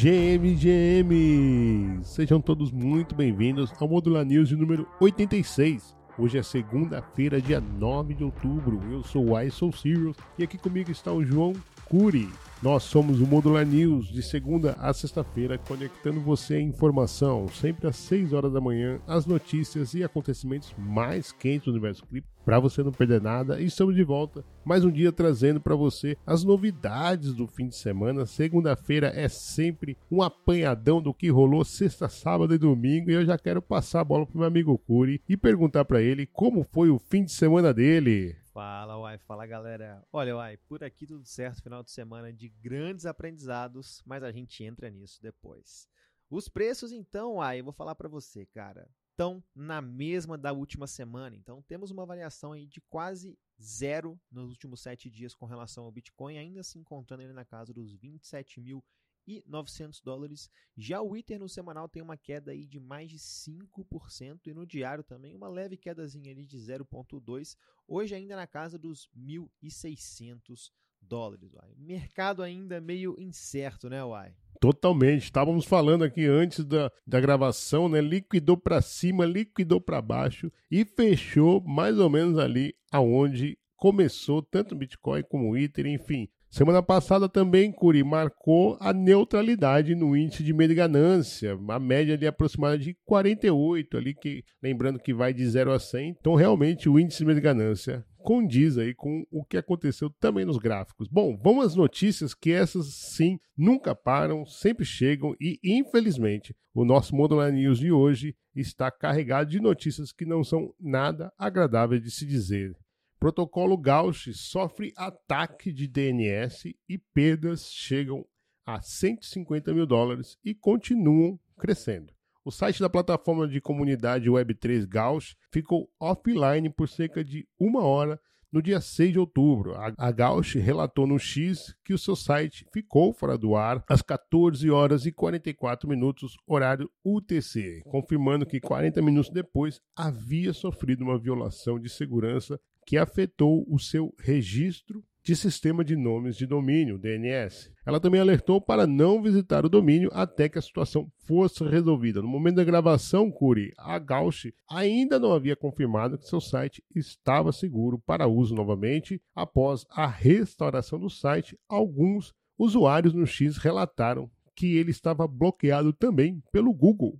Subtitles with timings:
[0.00, 2.02] GM, GM!
[2.02, 5.94] Sejam todos muito bem-vindos ao Modular News de número 86.
[6.16, 8.80] Hoje é segunda-feira, dia 9 de outubro.
[8.90, 11.52] Eu sou o I Soul Serious e aqui comigo está o João
[11.84, 12.30] Curi.
[12.62, 17.96] Nós somos o Modular News de segunda a sexta-feira, conectando você à informação, sempre às
[17.96, 22.82] 6 horas da manhã, as notícias e acontecimentos mais quentes do universo cripto, para você
[22.82, 23.58] não perder nada.
[23.58, 27.76] E estamos de volta mais um dia trazendo para você as novidades do fim de
[27.76, 28.26] semana.
[28.26, 33.38] Segunda-feira é sempre um apanhadão do que rolou sexta, sábado e domingo, e eu já
[33.38, 36.98] quero passar a bola pro meu amigo Curi e perguntar para ele como foi o
[36.98, 38.36] fim de semana dele.
[38.60, 40.06] Fala, Uai, fala galera.
[40.12, 44.62] Olha, Uai, por aqui tudo certo, final de semana de grandes aprendizados, mas a gente
[44.62, 45.88] entra nisso depois.
[46.28, 50.86] Os preços, então, Uai, eu vou falar para você, cara, estão na mesma da última
[50.86, 51.34] semana.
[51.34, 55.90] Então, temos uma variação aí de quase zero nos últimos sete dias com relação ao
[55.90, 58.84] Bitcoin, ainda se encontrando ele na casa dos 27 mil
[59.30, 60.50] e 900 dólares.
[60.76, 64.66] Já o Ether no semanal tem uma queda aí de mais de 5% e no
[64.66, 71.52] diário também uma leve quedazinha ali de 0.2, hoje ainda na casa dos 1.600 dólares.
[71.54, 71.74] Uai.
[71.78, 74.34] Mercado ainda meio incerto, né, Uai?
[74.60, 75.24] Totalmente.
[75.24, 78.00] Estávamos falando aqui antes da, da gravação, né?
[78.00, 84.74] Liquidou para cima, liquidou para baixo e fechou mais ou menos ali aonde começou tanto
[84.74, 90.42] o Bitcoin como o Ether, enfim, Semana passada também, Curi, marcou a neutralidade no índice
[90.42, 95.32] de medo e ganância, a média ali aproximada de 48, ali que, lembrando que vai
[95.32, 96.16] de 0 a 100.
[96.18, 100.44] Então, realmente, o índice de medo e ganância condiz aí com o que aconteceu também
[100.44, 101.06] nos gráficos.
[101.06, 107.14] Bom, vamos às notícias que essas sim nunca param, sempre chegam e infelizmente o nosso
[107.14, 112.26] Modular News de hoje está carregado de notícias que não são nada agradáveis de se
[112.26, 112.76] dizer.
[113.20, 118.24] Protocolo Gauss sofre ataque de DNS e perdas chegam
[118.64, 122.14] a 150 mil dólares e continuam crescendo.
[122.42, 128.18] O site da plataforma de comunidade Web3 Gauss ficou offline por cerca de uma hora
[128.50, 129.74] no dia 6 de outubro.
[129.76, 134.70] A Gauss relatou no X que o seu site ficou fora do ar às 14
[134.70, 141.78] horas e 44 minutos, horário UTC, confirmando que 40 minutos depois havia sofrido uma violação
[141.78, 147.70] de segurança que afetou o seu registro de sistema de nomes de domínio, DNS.
[147.84, 152.22] Ela também alertou para não visitar o domínio até que a situação fosse resolvida.
[152.22, 157.52] No momento da gravação, Curi, a Gauch ainda não havia confirmado que seu site estava
[157.52, 159.20] seguro para uso novamente.
[159.34, 166.42] Após a restauração do site, alguns usuários no X relataram que ele estava bloqueado também
[166.52, 167.18] pelo Google.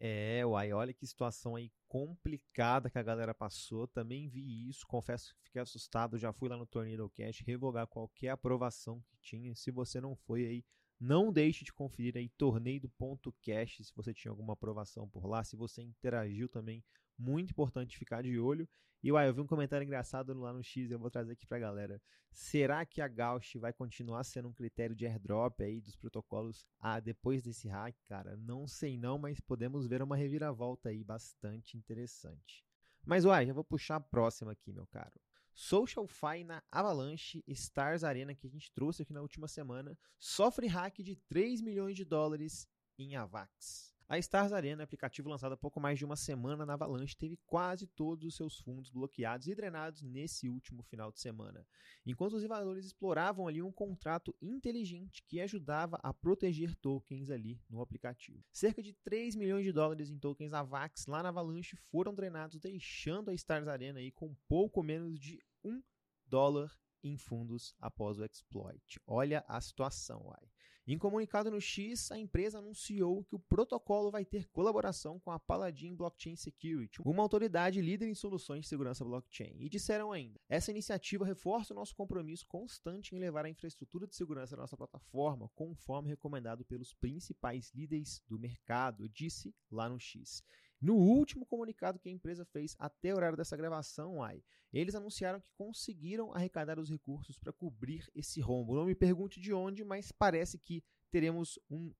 [0.00, 3.88] É, uai, olha que situação aí complicada que a galera passou.
[3.88, 6.18] Também vi isso, confesso que fiquei assustado.
[6.18, 9.54] Já fui lá no Tornado Cash revogar qualquer aprovação que tinha.
[9.54, 10.64] Se você não foi aí,
[11.00, 15.82] não deixe de conferir aí tornado.cash se você tinha alguma aprovação por lá, se você
[15.82, 16.84] interagiu também,
[17.18, 18.68] muito importante ficar de olho.
[19.02, 21.58] E uai, eu vi um comentário engraçado lá no X, eu vou trazer aqui pra
[21.58, 22.00] galera.
[22.32, 27.00] Será que a Gauch vai continuar sendo um critério de airdrop aí dos protocolos ah,
[27.00, 28.36] depois desse hack, cara?
[28.36, 32.64] Não sei não, mas podemos ver uma reviravolta aí bastante interessante.
[33.04, 35.20] Mas uai, já vou puxar a próxima aqui, meu caro.
[35.54, 40.98] SocialFi na Avalanche Stars Arena que a gente trouxe aqui na última semana sofre hack
[41.02, 43.97] de 3 milhões de dólares em Avax.
[44.10, 47.86] A Stars Arena, aplicativo lançado há pouco mais de uma semana na Avalanche, teve quase
[47.86, 51.66] todos os seus fundos bloqueados e drenados nesse último final de semana.
[52.06, 57.82] Enquanto os invasores exploravam ali um contrato inteligente que ajudava a proteger tokens ali no
[57.82, 58.42] aplicativo.
[58.50, 63.28] Cerca de 3 milhões de dólares em tokens AVAX lá na Avalanche foram drenados, deixando
[63.28, 65.82] a Stars Arena aí com pouco menos de 1
[66.26, 68.98] dólar em fundos após o exploit.
[69.06, 70.48] Olha a situação, uai.
[70.90, 75.38] Em comunicado no X, a empresa anunciou que o protocolo vai ter colaboração com a
[75.38, 79.54] Paladin Blockchain Security, uma autoridade líder em soluções de segurança blockchain.
[79.60, 84.16] E disseram ainda: essa iniciativa reforça o nosso compromisso constante em levar a infraestrutura de
[84.16, 90.42] segurança da nossa plataforma conforme recomendado pelos principais líderes do mercado, disse lá no X.
[90.80, 94.42] No último comunicado que a empresa fez até o horário dessa gravação, AI,
[94.72, 98.74] eles anunciaram que conseguiram arrecadar os recursos para cobrir esse rombo.
[98.74, 101.92] Não me pergunte de onde, mas parece que teremos um,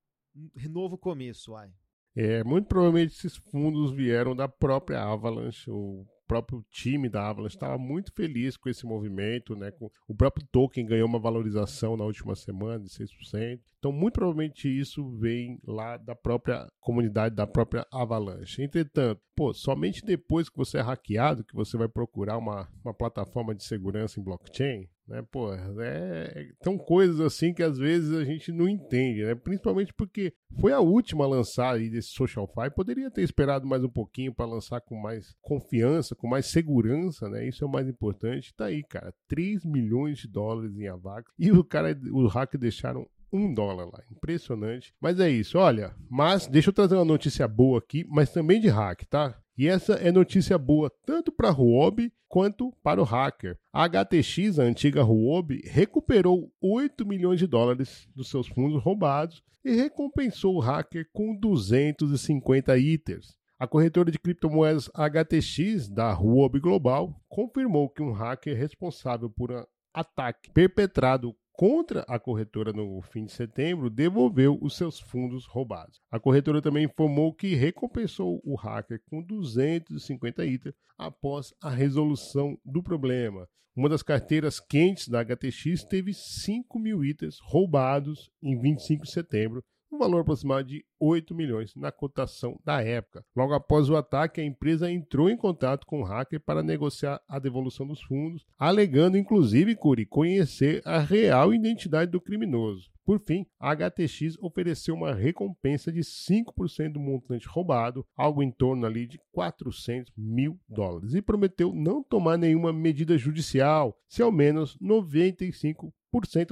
[0.69, 1.73] novo começo, AI.
[2.15, 7.75] É, muito provavelmente esses fundos vieram da própria Avalanche, o próprio time da Avalanche estava
[7.79, 9.71] muito feliz com esse movimento, né?
[9.71, 13.59] Com, o próprio token ganhou uma valorização na última semana de 6%.
[13.79, 18.61] Então, muito provavelmente isso vem lá da própria comunidade, da própria Avalanche.
[18.61, 23.55] Entretanto, pô, somente depois que você é hackeado que você vai procurar uma, uma plataforma
[23.55, 25.23] de segurança em blockchain, Né?
[25.31, 29.33] Pô, é, são coisas assim que às vezes a gente não entende, né?
[29.33, 33.83] Principalmente porque foi a última a lançar aí desse Social Fi, poderia ter esperado mais
[33.83, 37.47] um pouquinho para lançar com mais confiança, com mais segurança, né?
[37.47, 38.53] Isso é o mais importante.
[38.53, 43.07] Tá aí, cara, 3 milhões de dólares em Avax e o cara, o hacker deixaram
[43.31, 44.03] um dólar lá.
[44.11, 44.93] Impressionante.
[44.99, 45.95] Mas é isso, olha.
[46.09, 49.39] Mas deixa eu trazer uma notícia boa aqui, mas também de hack, tá?
[49.57, 53.57] E essa é notícia boa tanto para a Huobi quanto para o hacker.
[53.73, 59.75] A HTX, a antiga Huobi, recuperou 8 milhões de dólares dos seus fundos roubados e
[59.75, 63.37] recompensou o hacker com 250 ITERs.
[63.59, 69.65] A corretora de criptomoedas HTX da Huobi Global confirmou que um hacker responsável por um
[69.93, 75.99] ataque perpetrado contra a corretora no fim de setembro devolveu os seus fundos roubados.
[76.09, 82.81] A corretora também informou que recompensou o hacker com 250 itens após a resolução do
[82.81, 83.45] problema.
[83.75, 89.61] Uma das carteiras quentes da HTX teve 5 mil itens roubados em 25 de setembro,
[89.91, 93.23] um valor aproximado de 8 milhões na cotação da época.
[93.35, 97.39] Logo após o ataque, a empresa entrou em contato com o hacker para negociar a
[97.39, 102.89] devolução dos fundos, alegando inclusive, Curi, conhecer a real identidade do criminoso.
[103.09, 108.85] Por fim, a HTX ofereceu uma recompensa de 5% do montante roubado, algo em torno
[108.85, 114.77] ali de 400 mil dólares, e prometeu não tomar nenhuma medida judicial se ao menos
[114.79, 115.91] 95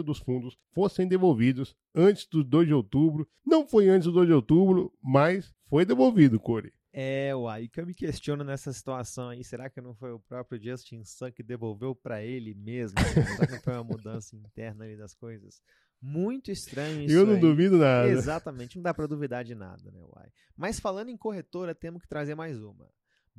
[0.03, 3.27] dos fundos fossem devolvidos antes do 2 de outubro.
[3.45, 6.71] Não foi antes do 2 de outubro, mas foi devolvido, Corey.
[6.93, 10.59] É, uai, que eu me questiono nessa situação aí, será que não foi o próprio
[10.59, 12.97] Justin Sun que devolveu para ele mesmo?
[12.99, 15.61] será que não foi uma mudança interna ali das coisas?
[16.01, 17.39] Muito estranho isso Eu não aí.
[17.39, 18.07] duvido nada.
[18.07, 20.29] Exatamente, não dá para duvidar de nada, né, uai.
[20.55, 22.89] Mas falando em corretora, temos que trazer mais uma.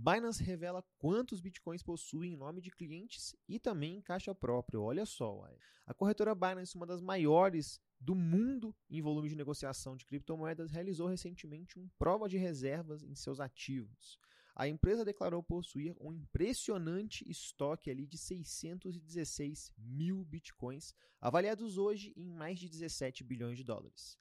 [0.01, 4.81] Binance revela quantos bitcoins possui em nome de clientes e também em caixa própria.
[4.81, 5.59] Olha só, uai.
[5.85, 11.09] a corretora Binance, uma das maiores do mundo em volume de negociação de criptomoedas, realizou
[11.09, 14.21] recentemente uma prova de reservas em seus ativos.
[14.55, 22.31] A empresa declarou possuir um impressionante estoque ali de 616 mil bitcoins, avaliados hoje em
[22.31, 24.17] mais de 17 bilhões de dólares.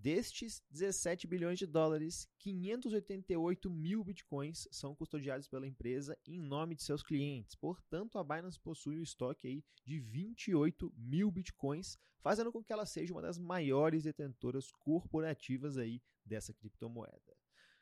[0.00, 6.84] Destes 17 bilhões de dólares, 588 mil bitcoins são custodiados pela empresa em nome de
[6.84, 7.56] seus clientes.
[7.56, 12.86] Portanto, a Binance possui um estoque aí de 28 mil bitcoins, fazendo com que ela
[12.86, 17.37] seja uma das maiores detentoras corporativas aí dessa criptomoeda.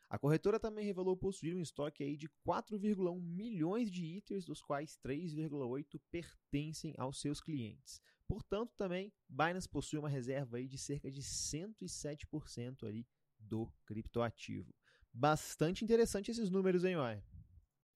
[0.08, 4.96] A corretora também revelou possuir um estoque aí de 4,1 milhões de ITERs, dos quais
[5.04, 8.00] 3,8 pertencem aos seus clientes.
[8.26, 13.06] Portanto, também Binance possui uma reserva aí de cerca de 107% ali
[13.38, 14.72] do criptoativo.
[15.12, 17.22] Bastante interessante esses números, hein, Uai?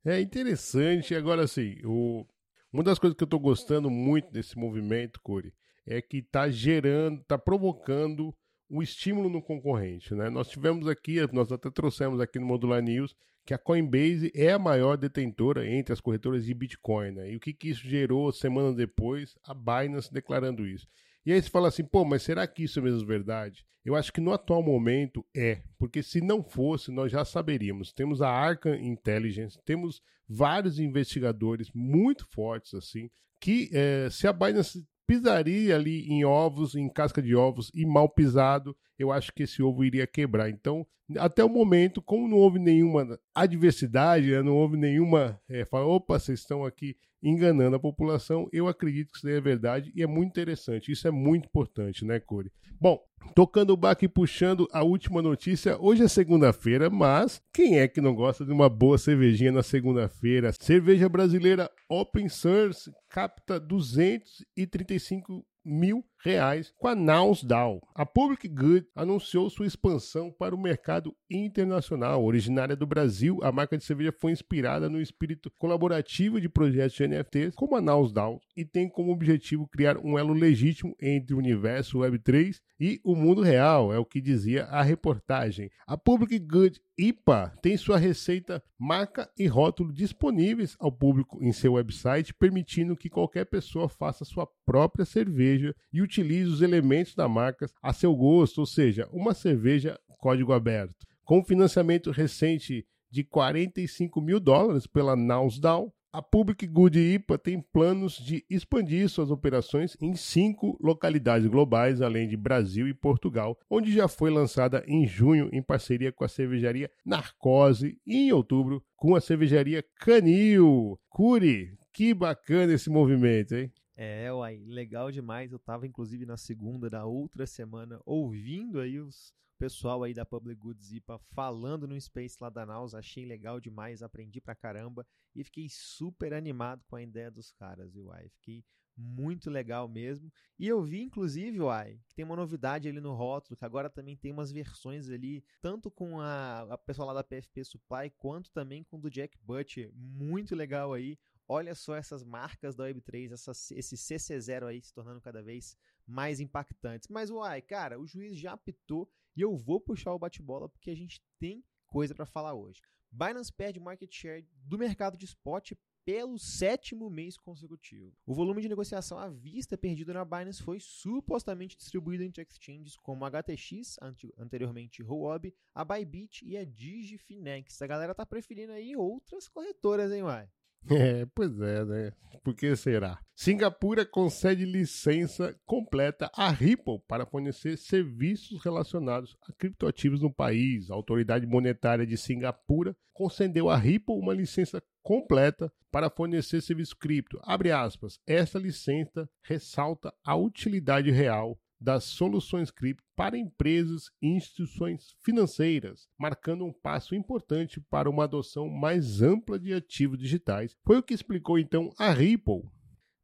[0.05, 1.15] É interessante.
[1.15, 2.27] Agora, assim, o...
[2.73, 5.53] uma das coisas que eu estou gostando muito desse movimento, Corey,
[5.87, 8.35] é que está gerando, está provocando
[8.71, 10.15] um estímulo no concorrente.
[10.15, 10.31] Né?
[10.31, 13.15] Nós tivemos aqui, nós até trouxemos aqui no Modular News,
[13.45, 17.13] que a Coinbase é a maior detentora entre as corretoras de Bitcoin.
[17.13, 17.33] Né?
[17.33, 19.37] E o que, que isso gerou semanas depois?
[19.43, 20.87] A Binance declarando isso.
[21.27, 23.65] E aí você fala assim, pô, mas será que isso é mesmo verdade?
[23.85, 27.93] Eu acho que no atual momento é, porque se não fosse, nós já saberíamos.
[27.93, 34.87] Temos a Arca Intelligence, temos vários investigadores muito fortes assim, que é, se a Binance
[35.11, 39.63] pisaria ali em ovos, em casca de ovos e mal pisado, eu acho que esse
[39.63, 40.51] ovo iria quebrar.
[40.51, 40.87] Então,
[41.17, 45.41] até o momento, como não houve nenhuma adversidade, né, não houve nenhuma.
[45.49, 49.91] É, fala, opa, vocês estão aqui enganando a população, eu acredito que isso é verdade
[49.95, 50.93] e é muito interessante.
[50.93, 52.53] Isso é muito importante, né, Core?
[52.79, 52.99] Bom,
[53.35, 58.01] tocando o baque e puxando a última notícia, hoje é segunda-feira, mas quem é que
[58.01, 60.53] não gosta de uma boa cervejinha na segunda-feira?
[60.59, 67.81] Cerveja brasileira Open Source capta 235 mil reais com a Nausdal.
[67.95, 72.25] A Public Good anunciou sua expansão para o mercado internacional.
[72.25, 77.07] Originária do Brasil, a marca de cerveja foi inspirada no espírito colaborativo de projetos de
[77.07, 81.99] NFTs como a Nausdal e tem como objetivo criar um elo legítimo entre o universo
[81.99, 85.71] Web3 e o mundo real, é o que dizia a reportagem.
[85.87, 91.75] A Public Good IPA tem sua receita, marca e rótulo disponíveis ao público em seu
[91.75, 97.71] website, permitindo que qualquer pessoa faça sua própria cerveja e utilize os elementos da marca
[97.81, 101.07] a seu gosto, ou seja, uma cerveja código aberto.
[101.25, 108.15] Com financiamento recente de 45 mil dólares pela Nausdal, a Public Good IPA tem planos
[108.17, 114.09] de expandir suas operações em cinco localidades globais, além de Brasil e Portugal, onde já
[114.09, 119.21] foi lançada em junho em parceria com a cervejaria Narcose e em outubro com a
[119.21, 120.99] cervejaria Canil.
[121.09, 123.73] Curi, que bacana esse movimento, hein?
[124.03, 125.53] É, uai, legal demais.
[125.53, 130.59] Eu tava, inclusive, na segunda da outra semana, ouvindo aí os pessoal aí da Public
[130.59, 132.95] Goods IPA falando no Space lá da Naus.
[132.95, 137.95] Achei legal demais, aprendi pra caramba e fiquei super animado com a ideia dos caras,
[137.95, 138.31] uai?
[138.31, 138.65] Fiquei
[138.97, 140.33] muito legal mesmo.
[140.59, 144.17] E eu vi, inclusive, uai, que tem uma novidade ali no rótulo, que agora também
[144.17, 148.83] tem umas versões ali, tanto com a, a pessoal lá da PFP Supply, quanto também
[148.83, 149.91] com o do Jack Butcher.
[149.95, 151.19] Muito legal aí.
[151.53, 155.77] Olha só essas marcas da Web3, essa, esse CC0 aí se tornando cada vez
[156.07, 157.09] mais impactantes.
[157.09, 160.95] Mas, uai, cara, o juiz já apitou e eu vou puxar o bate-bola porque a
[160.95, 162.81] gente tem coisa para falar hoje.
[163.11, 165.73] Binance perde market share do mercado de spot
[166.05, 168.17] pelo sétimo mês consecutivo.
[168.25, 173.25] O volume de negociação à vista perdido na Binance foi supostamente distribuído entre exchanges como
[173.25, 173.97] a HTX,
[174.39, 177.83] anteriormente Huobi, a Bybit e a DigiFinex.
[177.83, 180.49] A galera tá preferindo aí outras corretoras, hein, uai?
[180.91, 182.13] É, pois é, né?
[182.43, 183.21] Por que será?
[183.37, 190.91] Singapura concede licença completa à Ripple para fornecer serviços relacionados a criptoativos no país.
[190.91, 197.39] A autoridade monetária de Singapura concedeu à Ripple uma licença completa para fornecer serviço cripto.
[197.43, 198.19] Abre aspas.
[198.27, 206.65] Esta licença ressalta a utilidade real das soluções cripto para empresas e instituições financeiras, marcando
[206.65, 210.77] um passo importante para uma adoção mais ampla de ativos digitais.
[210.85, 212.69] Foi o que explicou então a Ripple.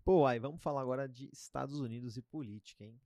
[0.05, 2.99] Pô, aí vamos falar agora de Estados Unidos e política, hein?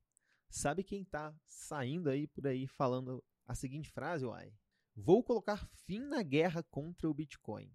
[0.49, 4.53] Sabe quem tá saindo aí por aí falando a seguinte frase, uai?
[4.95, 7.71] Vou colocar fim na guerra contra o Bitcoin.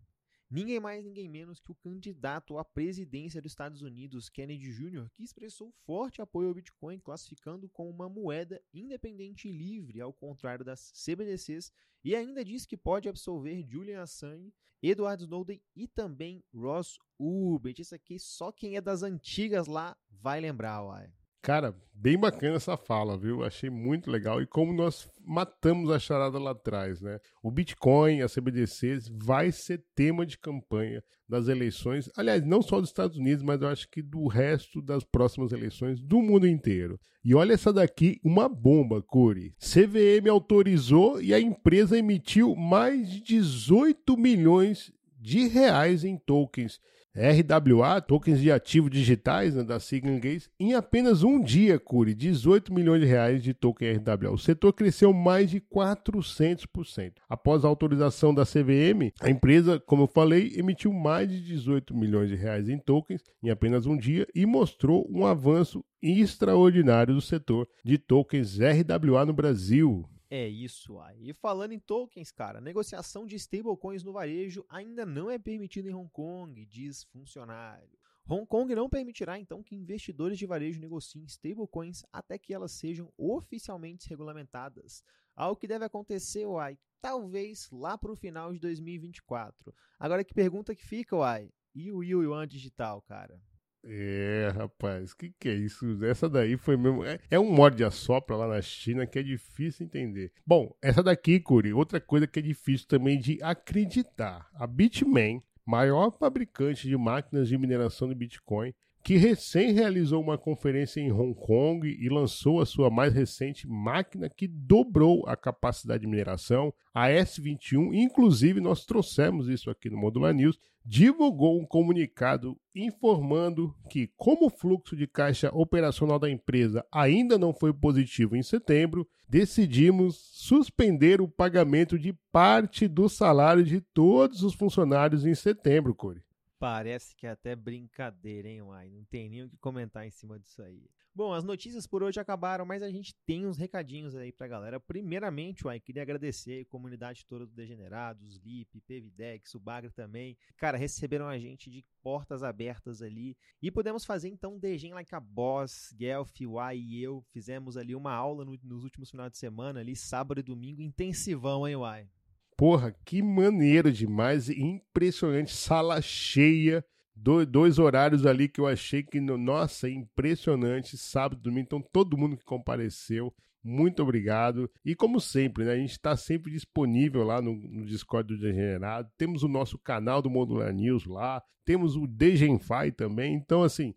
[0.57, 5.23] Ninguém mais, ninguém menos que o candidato à presidência dos Estados Unidos, Kennedy Jr., que
[5.23, 10.91] expressou forte apoio ao Bitcoin, classificando como uma moeda independente e livre, ao contrário das
[10.93, 11.71] CBDCs,
[12.03, 14.51] e ainda disse que pode absolver Julian Assange,
[14.83, 17.83] Edward Snowden e também Ross Ulbricht.
[17.83, 21.13] Isso aqui só quem é das antigas lá vai lembrar, uai.
[21.47, 23.45] Cara, bem bacana essa fala, viu?
[23.45, 24.43] Achei muito legal.
[24.43, 27.21] E como nós matamos a charada lá atrás, né?
[27.41, 32.11] O Bitcoin, a CBDCs, vai ser tema de campanha das eleições.
[32.17, 36.01] Aliás, não só dos Estados Unidos, mas eu acho que do resto das próximas eleições
[36.01, 36.99] do mundo inteiro.
[37.25, 39.55] E olha essa daqui, uma bomba, Curi.
[39.61, 46.81] CVM autorizou e a empresa emitiu mais de 18 milhões de reais em tokens
[47.17, 52.15] RWA, tokens de ativos digitais né, da sigla em inglês, em apenas um dia, Curi,
[52.15, 54.33] 18 milhões de reais de token RWA.
[54.33, 57.13] O setor cresceu mais de 400%.
[57.29, 62.29] Após a autorização da CVM, a empresa, como eu falei, emitiu mais de 18 milhões
[62.29, 67.67] de reais em tokens em apenas um dia e mostrou um avanço extraordinário do setor
[67.85, 70.07] de tokens RWA no Brasil.
[70.29, 71.31] É isso aí.
[71.31, 75.95] E falando em tokens, cara, negociação de stablecoins no varejo ainda não é permitida em
[75.95, 77.97] Hong Kong, diz funcionário.
[78.29, 83.13] Hong Kong não permitirá então que investidores de varejo negociem stablecoins até que elas sejam
[83.17, 85.05] oficialmente regulamentadas.
[85.37, 89.73] Algo que deve acontecer, uai, talvez lá para o final de 2024.
[89.97, 93.41] Agora que pergunta que fica, uai, e o Yuan digital, cara?
[93.89, 96.05] É, rapaz, que, que é isso?
[96.05, 97.05] Essa daí foi mesmo.
[97.05, 100.33] É, é um mod de assopra lá na China que é difícil entender.
[100.45, 104.49] Bom, essa daqui, Curi, outra coisa que é difícil também de acreditar.
[104.55, 108.75] A Bitmain, maior fabricante de máquinas de mineração de Bitcoin,
[109.07, 114.29] que recém realizou uma conferência em Hong Kong e lançou a sua mais recente máquina
[114.29, 117.95] que dobrou a capacidade de mineração, a S21.
[117.95, 124.51] Inclusive, nós trouxemos isso aqui no Modular News divulgou um comunicado informando que, como o
[124.51, 131.29] fluxo de caixa operacional da empresa ainda não foi positivo em setembro, decidimos suspender o
[131.29, 136.27] pagamento de parte do salário de todos os funcionários em setembro, Core.
[136.59, 138.89] Parece que é até brincadeira, hein, Uai?
[138.89, 140.89] Não tem nem o que comentar em cima disso aí.
[141.15, 144.79] Bom, as notícias por hoje acabaram, mas a gente tem uns recadinhos aí pra galera.
[144.79, 150.37] Primeiramente, Uai, queria agradecer a comunidade toda do Degenerados, Lip, PVDex, o Bagre também.
[150.59, 153.35] Cara, receberam a gente de portas abertas ali.
[153.63, 157.23] E podemos fazer então Degen Like a Boss, Guelph, Uai e eu.
[157.33, 161.67] Fizemos ali uma aula no, nos últimos finais de semana, ali, sábado e domingo, intensivão,
[161.67, 162.11] hein, Uai?
[162.57, 166.85] Porra, que maneiro demais, impressionante, sala cheia,
[167.15, 172.37] dois, dois horários ali que eu achei que, nossa, impressionante, sábado, domingo, então todo mundo
[172.37, 173.35] que compareceu,
[173.67, 174.71] muito obrigado.
[174.85, 179.11] E como sempre, né, a gente está sempre disponível lá no, no, Discord do Degenerado.
[179.19, 181.43] Temos o nosso canal do Modular News lá.
[181.65, 183.35] Temos o Degenfy também.
[183.35, 183.93] Então, assim,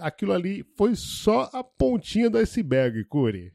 [0.00, 3.52] aquilo ali foi só a pontinha do iceberg, Curi.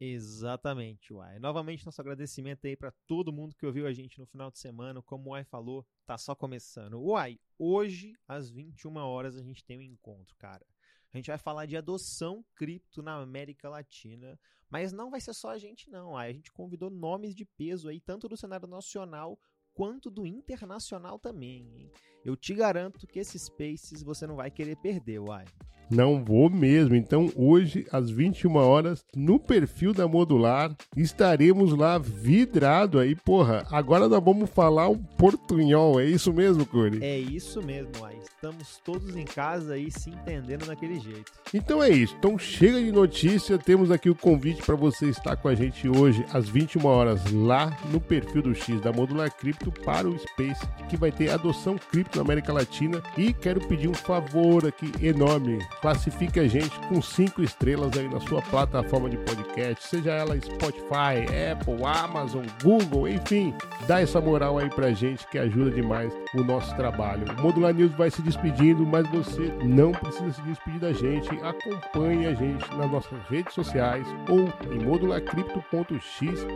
[0.00, 1.38] Exatamente, Uai.
[1.40, 5.02] Novamente, nosso agradecimento aí para todo mundo que ouviu a gente no final de semana.
[5.02, 7.00] Como o Uai falou, tá só começando.
[7.00, 10.64] Uai, hoje, às 21 horas, a gente tem um encontro, cara.
[11.12, 14.38] A gente vai falar de adoção cripto na América Latina.
[14.70, 16.16] Mas não vai ser só a gente, não.
[16.16, 19.40] A gente convidou nomes de peso aí, tanto do cenário nacional
[19.72, 21.66] quanto do internacional também.
[21.78, 21.92] Hein?
[22.28, 25.46] Eu te garanto que esses Spaces você não vai querer perder, uai.
[25.90, 26.94] Não vou mesmo.
[26.94, 33.14] Então, hoje, às 21 horas, no perfil da Modular, estaremos lá vidrado aí.
[33.14, 35.98] Porra, agora nós vamos falar um portunhol.
[35.98, 37.02] É isso mesmo, Curi?
[37.02, 38.18] É isso mesmo, uai.
[38.22, 41.32] Estamos todos em casa aí se entendendo daquele jeito.
[41.52, 42.14] Então é isso.
[42.18, 43.58] Então chega de notícia.
[43.58, 47.76] Temos aqui o convite para você estar com a gente hoje às 21 horas lá
[47.90, 52.17] no perfil do X da Modular Cripto para o Space, que vai ter adoção cripto
[52.18, 53.02] na América Latina.
[53.16, 55.58] E quero pedir um favor aqui enorme.
[55.80, 61.24] Classifique a gente com cinco estrelas aí na sua plataforma de podcast, seja ela Spotify,
[61.52, 63.54] Apple, Amazon, Google, enfim.
[63.86, 67.24] Dá essa moral aí pra gente que ajuda demais o nosso trabalho.
[67.38, 71.28] O Modular News vai se despedindo, mas você não precisa se despedir da gente.
[71.42, 76.46] Acompanhe a gente nas nossas redes sociais ou em modularcrypto.xyz.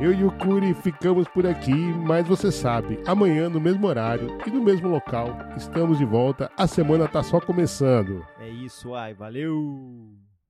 [0.00, 4.52] Eu e o Curi ficamos por aqui, mas você sabe, amanhã no mesmo horário e
[4.52, 6.50] no mesmo local estamos de volta.
[6.56, 8.24] A semana tá só começando.
[8.38, 10.23] É isso, ai, valeu!